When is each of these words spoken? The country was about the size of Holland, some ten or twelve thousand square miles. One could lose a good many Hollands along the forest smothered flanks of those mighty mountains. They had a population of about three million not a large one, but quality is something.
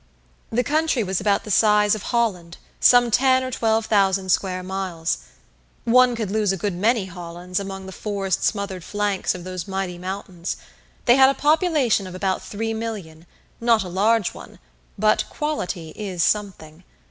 The 0.49 0.63
country 0.63 1.03
was 1.03 1.21
about 1.21 1.43
the 1.43 1.51
size 1.51 1.93
of 1.93 2.01
Holland, 2.01 2.57
some 2.79 3.11
ten 3.11 3.43
or 3.43 3.51
twelve 3.51 3.85
thousand 3.85 4.29
square 4.31 4.63
miles. 4.63 5.19
One 5.85 6.15
could 6.15 6.31
lose 6.31 6.51
a 6.51 6.57
good 6.57 6.73
many 6.73 7.05
Hollands 7.05 7.59
along 7.59 7.85
the 7.85 7.91
forest 7.91 8.43
smothered 8.43 8.83
flanks 8.83 9.35
of 9.35 9.43
those 9.43 9.67
mighty 9.67 9.99
mountains. 9.99 10.57
They 11.05 11.17
had 11.17 11.29
a 11.29 11.35
population 11.35 12.07
of 12.07 12.15
about 12.15 12.41
three 12.41 12.73
million 12.73 13.27
not 13.59 13.83
a 13.83 13.89
large 13.89 14.33
one, 14.33 14.57
but 14.97 15.25
quality 15.29 15.89
is 15.95 16.23
something. 16.23 16.83